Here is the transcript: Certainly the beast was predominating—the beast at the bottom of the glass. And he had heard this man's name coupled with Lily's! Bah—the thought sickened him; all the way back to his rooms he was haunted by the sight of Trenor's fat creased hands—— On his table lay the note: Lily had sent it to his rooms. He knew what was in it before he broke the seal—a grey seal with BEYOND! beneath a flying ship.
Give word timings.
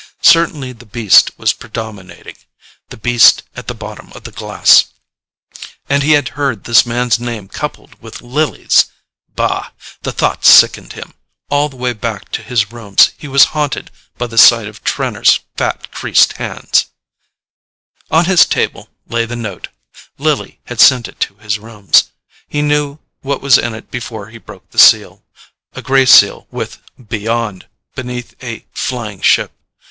Certainly 0.23 0.71
the 0.71 0.87
beast 0.87 1.29
was 1.37 1.53
predominating—the 1.53 2.97
beast 2.97 3.43
at 3.55 3.67
the 3.67 3.75
bottom 3.75 4.11
of 4.13 4.23
the 4.23 4.31
glass. 4.31 4.85
And 5.87 6.01
he 6.01 6.13
had 6.13 6.29
heard 6.29 6.63
this 6.63 6.87
man's 6.87 7.19
name 7.19 7.47
coupled 7.47 8.01
with 8.01 8.19
Lily's! 8.19 8.85
Bah—the 9.35 10.11
thought 10.11 10.43
sickened 10.43 10.93
him; 10.93 11.13
all 11.51 11.69
the 11.69 11.75
way 11.75 11.93
back 11.93 12.29
to 12.31 12.41
his 12.41 12.71
rooms 12.71 13.11
he 13.15 13.27
was 13.27 13.45
haunted 13.53 13.91
by 14.17 14.25
the 14.25 14.39
sight 14.39 14.65
of 14.65 14.83
Trenor's 14.83 15.41
fat 15.55 15.91
creased 15.91 16.37
hands—— 16.37 16.87
On 18.09 18.25
his 18.25 18.47
table 18.47 18.89
lay 19.05 19.27
the 19.27 19.35
note: 19.35 19.67
Lily 20.17 20.59
had 20.65 20.79
sent 20.79 21.07
it 21.07 21.19
to 21.19 21.35
his 21.35 21.59
rooms. 21.59 22.05
He 22.47 22.63
knew 22.63 22.97
what 23.21 23.39
was 23.39 23.59
in 23.59 23.75
it 23.75 23.91
before 23.91 24.29
he 24.29 24.39
broke 24.39 24.67
the 24.71 24.79
seal—a 24.79 25.83
grey 25.83 26.07
seal 26.07 26.47
with 26.49 26.81
BEYOND! 26.97 27.67
beneath 27.93 28.33
a 28.43 28.65
flying 28.73 29.21
ship. 29.21 29.51